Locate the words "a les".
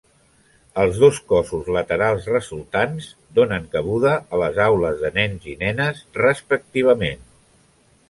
4.39-4.61